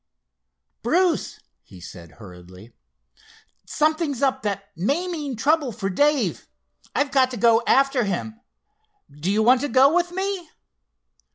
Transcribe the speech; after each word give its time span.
"Bruce," 0.81 1.39
he 1.61 1.79
said 1.79 2.13
hurriedly, 2.13 2.73
"something's 3.67 4.23
up 4.23 4.41
that 4.41 4.69
may 4.75 5.07
mean 5.07 5.35
trouble 5.35 5.71
for 5.71 5.91
Dave. 5.91 6.47
I've 6.95 7.11
got 7.11 7.29
to 7.29 7.37
go 7.37 7.61
after 7.67 8.03
him. 8.03 8.39
Do 9.11 9.29
you 9.29 9.43
want 9.43 9.61
to 9.61 9.69
go 9.69 9.93
with 9.93 10.11
me?" 10.11 10.49